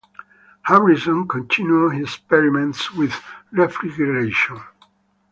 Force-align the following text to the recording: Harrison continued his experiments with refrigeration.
Harrison 0.63 1.27
continued 1.27 1.91
his 1.91 2.05
experiments 2.07 2.91
with 2.91 3.13
refrigeration. 3.51 4.59